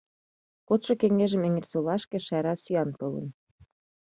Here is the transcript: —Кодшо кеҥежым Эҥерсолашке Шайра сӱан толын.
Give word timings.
—Кодшо 0.67 0.93
кеҥежым 1.01 1.41
Эҥерсолашке 1.47 2.17
Шайра 2.25 2.53
сӱан 2.63 2.89
толын. 2.99 3.27